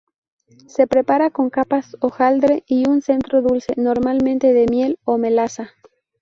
[0.65, 5.69] Se prepara con capas hojaldre y un centro dulce, normalmente de miel o melaza.